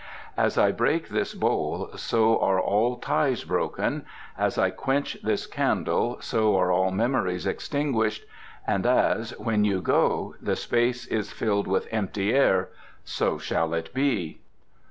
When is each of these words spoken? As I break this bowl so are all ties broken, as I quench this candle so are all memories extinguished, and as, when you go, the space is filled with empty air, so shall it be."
As 0.35 0.57
I 0.57 0.71
break 0.71 1.09
this 1.09 1.35
bowl 1.35 1.89
so 1.95 2.39
are 2.39 2.59
all 2.59 2.95
ties 2.97 3.43
broken, 3.43 4.03
as 4.35 4.57
I 4.57 4.71
quench 4.71 5.15
this 5.21 5.45
candle 5.45 6.17
so 6.21 6.57
are 6.57 6.71
all 6.71 6.89
memories 6.89 7.45
extinguished, 7.45 8.25
and 8.65 8.87
as, 8.87 9.37
when 9.37 9.63
you 9.63 9.79
go, 9.79 10.33
the 10.41 10.55
space 10.55 11.05
is 11.05 11.31
filled 11.31 11.67
with 11.67 11.87
empty 11.91 12.33
air, 12.33 12.69
so 13.03 13.37
shall 13.37 13.75
it 13.75 13.93
be." 13.93 14.41